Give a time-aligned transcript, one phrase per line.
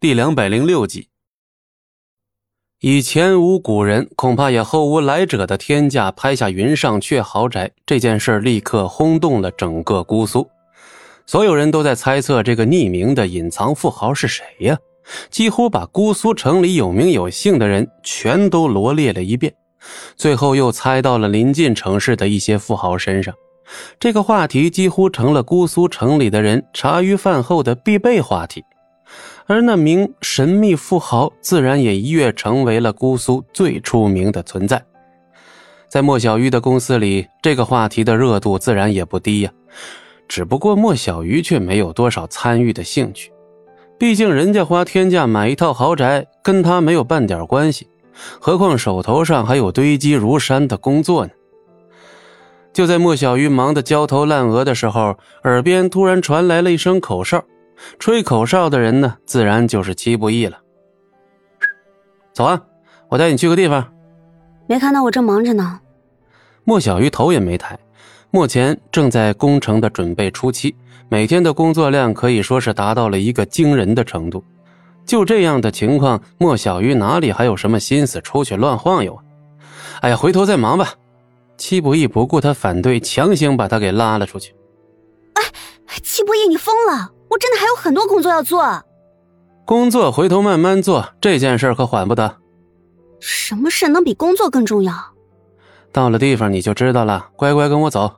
[0.00, 1.08] 第两百零六集。
[2.78, 10.48] 以前无古人，恐怕也后无来者的天价拍下云上阙豪宅这件事，立刻轰动了整个姑苏。
[11.26, 14.78] 所有人都在猜测这个匿名的隐藏富豪是谁呀？
[15.30, 19.52] 几乎把姑苏城里有名有姓的人全都罗列了一遍，
[20.14, 23.34] 最后又猜到了临近城市的一些富豪身上。
[23.98, 28.62] 这个话题几乎成了姑苏城里的人茶余饭后的必备话题。
[29.48, 34.84] 而那名神秘富豪自然也一跃成为了姑苏最出名的存在。
[35.88, 39.50] 在莫小鱼的公司里，这个话题的热度自然也不低呀。
[40.28, 43.32] 只不过莫小鱼却没有多少参与的兴趣，
[43.98, 47.88] 毕竟人家花天价买一套豪宅跟他没有半点关系，
[48.38, 51.32] 何况手头上还有堆积如山的工作呢。
[52.74, 57.42] 就在莫小鱼忙得焦头烂额的时候，耳边突然传来了一声口哨。
[57.98, 60.58] 吹口哨的人呢，自然就是戚不义了。
[62.32, 62.62] 走啊，
[63.08, 63.92] 我带你去个地方。
[64.66, 65.80] 没看到我正忙着呢。
[66.64, 67.78] 莫小鱼头也没抬，
[68.30, 70.76] 目前正在工程的准备初期，
[71.08, 74.44] 每天的工作量可以说是达到了一个惊人的程度。
[75.06, 79.24] 就这样的情况，莫小鱼哪里还有什么心思出去乱晃悠啊？
[80.02, 80.92] 哎呀，回头再忙吧。
[81.56, 84.54] 戚不义不顾他反对，强行把他给拉了出去。
[85.32, 85.42] 哎，
[86.04, 87.10] 戚不义，你疯了！
[87.28, 88.82] 我真的还有很多工作要做，
[89.64, 92.36] 工作回头慢慢做，这件事可缓不得。
[93.20, 94.92] 什么事能比工作更重要？
[95.92, 98.16] 到了地方你就知道了，乖乖跟我走。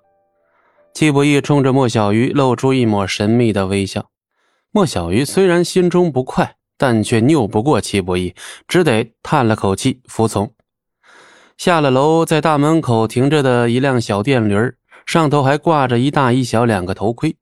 [0.92, 4.10] 季不义冲着莫小鱼露出一抹神秘的微笑。
[4.72, 8.34] 莫小鱼虽然心中不快，但却拗不过戚不义，
[8.68, 10.52] 只得叹了口气服从。
[11.56, 14.72] 下了楼，在大门口停着的一辆小电驴
[15.06, 17.36] 上头还挂着一大一小两个头盔。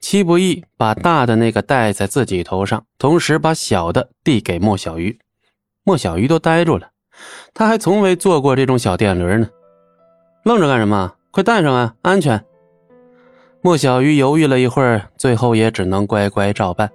[0.00, 5.18] 戚不义把大的那个戴在自己头上，同时把小的递给莫小鱼。
[5.82, 6.88] 莫小鱼都呆住了，
[7.52, 9.48] 他还从未坐过这种小电驴呢，
[10.44, 11.14] 愣着干什么？
[11.30, 12.44] 快戴上啊，安全！
[13.60, 16.90] 莫小鱼犹豫了一会儿，最后也只能乖乖照办。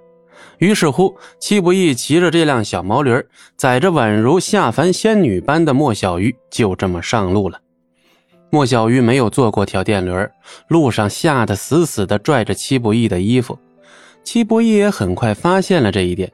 [0.58, 3.12] 于是乎，戚不义骑着这辆小毛驴，
[3.56, 7.60] 载着宛如下凡仙女般的莫小鱼，就这么上路了。
[8.50, 10.10] 莫小鱼没有坐过挑电驴，
[10.68, 13.58] 路上吓得死死的拽着戚不义的衣服。
[14.24, 16.30] 戚不义也很快发现了这一点，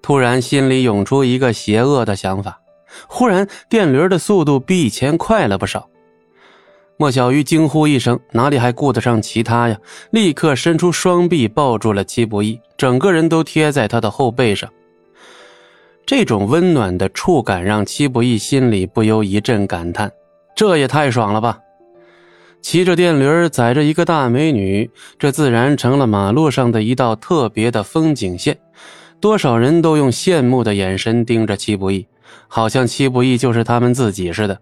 [0.00, 2.60] 突然心里涌出一个邪恶的想法。
[3.06, 5.88] 忽然，电驴的速度比以前快了不少。
[6.96, 9.78] 莫小鱼惊呼一声，哪里还顾得上其他呀？
[10.10, 14.68] 立刻伸出双臂抱住了戚不义，整个人都贴在他的后背上。
[16.06, 20.10] 这种温暖的触感让戚不义心里不由一阵感叹。
[20.58, 21.60] 这也太爽了吧！
[22.60, 28.58] 骑着电驴载着一个大美女，这自然成了马路上的一道特别的风景线。
[29.20, 32.04] 多少人都用羡慕的眼神盯着戚不义，
[32.48, 34.58] 好像戚不义就是他们自己似的。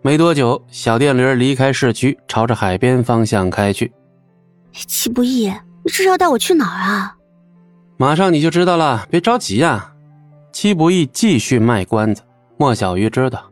[0.00, 3.92] 没多久，小电驴离开市区，朝着海边方向开去。
[4.72, 5.48] 戚不义，
[5.82, 7.16] 你这是要带我去哪儿啊？
[7.96, 9.92] 马上你就知道了，别着急呀。
[10.52, 12.22] 戚不义继续卖关子。
[12.56, 13.42] 莫小鱼知道。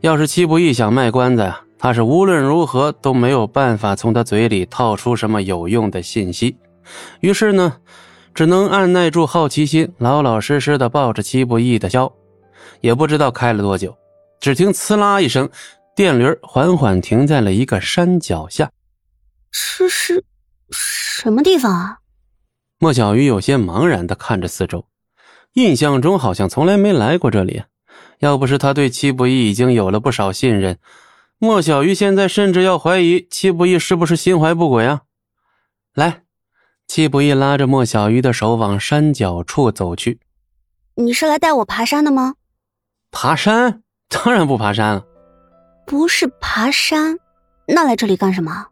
[0.00, 6.56] 要是戚不义想卖关子呀，他是无论如何都没有办法从他嘴里套出什么有用的信息。
[7.20, 7.78] 于是呢，
[8.34, 12.12] 只能按耐住好奇心，老老实实的抱着戚不义的腰。
[12.80, 13.96] 也不知道开了多久，
[14.40, 15.48] 只听“呲啦”一声，
[15.94, 18.70] 电驴缓缓停在了一个山脚下。
[19.50, 20.22] 这是
[20.70, 21.98] 什么地方啊？
[22.78, 24.86] 莫小鱼有些茫然的看着四周，
[25.54, 27.62] 印象中好像从来没来过这里。
[28.18, 30.78] 要不是他对戚不义已经有了不少信任，
[31.38, 35.02] 莫小鱼现在甚至要怀疑戚不义是不是心怀不轨啊！
[35.94, 36.22] 来，
[36.86, 40.20] 戚不义拉着莫小鱼的手往山脚处走去。
[40.94, 42.34] 你是来带我爬山的吗？
[43.10, 43.82] 爬山？
[44.08, 45.04] 当然不爬山了。
[45.86, 47.18] 不是爬山，
[47.66, 48.68] 那来这里干什么？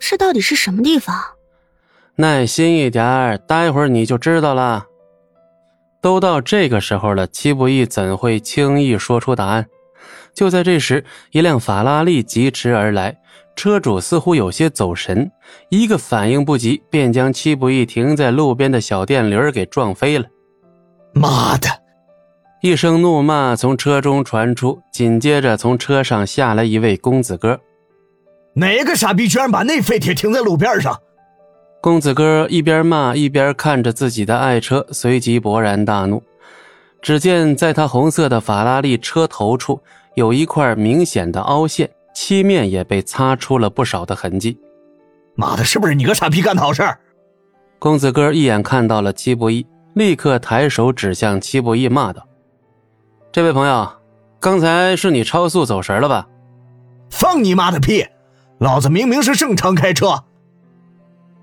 [0.00, 1.16] 这到底是什么地方？
[2.16, 4.86] 耐心一点，待会儿你就知道了。
[6.00, 9.66] 都到这个时候了，戚不义怎会轻易说出答案？
[10.34, 13.16] 就在这时，一辆法拉利疾驰而来，
[13.56, 15.30] 车主似乎有些走神，
[15.68, 20.26] 一个反应不及，便将戚不义停在路边的小电驴给撞飞了。
[21.12, 21.68] 妈的！
[22.62, 27.60] 一声怒骂从车中传出，紧接着从车上下来一位公子哥。
[28.54, 30.96] 哪个傻逼居然把那废铁停在路边上？
[31.80, 36.22] 公子哥一边骂一边看着自己的爱车，随即勃然大怒。
[37.00, 39.80] 只见在他红色的法拉利车头处
[40.14, 44.58] 有一块明显的凹陷，漆面也被擦出了不少的痕迹。
[45.36, 46.82] 妈的，是不是你个傻逼干的好事？
[47.78, 49.64] 公子哥一眼看到了戚不义，
[49.94, 52.26] 立刻抬手指向戚不义，骂道
[53.30, 53.88] ：“这位朋友，
[54.40, 56.26] 刚才是你超速走神了吧
[57.08, 58.04] ？”“放你妈的屁！
[58.58, 60.24] 老子明明是正常开车。”“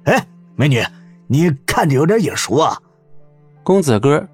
[0.05, 0.25] 哎，
[0.55, 0.83] 美女，
[1.27, 2.77] 你看着有点眼熟啊。”
[3.63, 4.27] 公子哥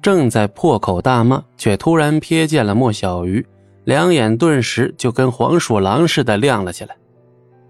[0.00, 3.46] 正在破口大骂，却突然瞥见了莫小鱼，
[3.84, 6.96] 两眼顿时就跟黄鼠狼似的亮了起来。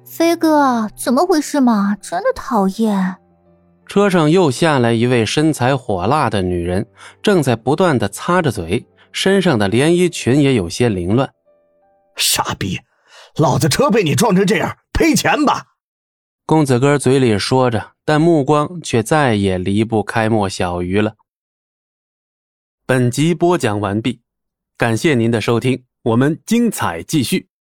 [0.05, 1.96] 飞哥，怎么回事嘛？
[2.00, 3.16] 真的讨厌。
[3.87, 6.87] 车上又下来一位身材火辣的女人，
[7.22, 11.28] 正在不断的擦着嘴，身上的连衣裙也有些凌乱。
[12.14, 12.78] 傻逼，
[13.37, 15.64] 老子车被你撞成这样，赔钱吧！
[16.48, 21.14] 公子哥嘴里说着，但目光却再也离不开莫小鱼了。
[22.86, 24.22] 本集播讲完毕，
[24.78, 27.50] 感谢您的收听，我们精彩继续。